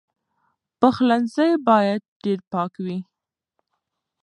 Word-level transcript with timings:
پخلنځی 0.79 1.51
باید 1.67 2.01
ډېر 2.23 2.39
پاک 2.51 2.73
وي. 2.85 2.97